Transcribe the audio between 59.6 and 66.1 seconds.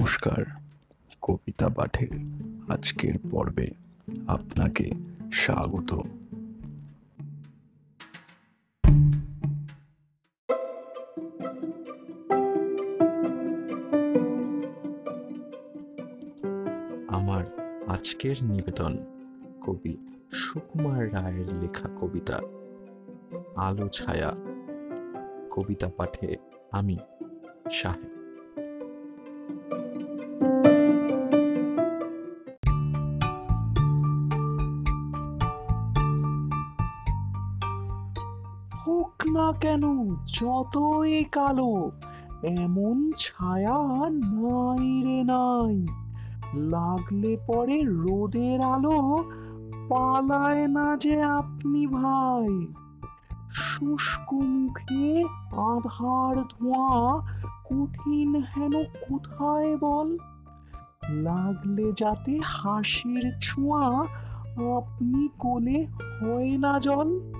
বল? লাগলে যাতে হাসির ছোঁয়া আপনি কোলে